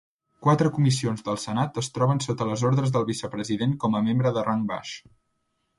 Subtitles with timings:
[0.45, 4.49] Quatre comissions del senat es troben sota les ordres del vicepresident com a membre de
[4.51, 5.01] rang baix.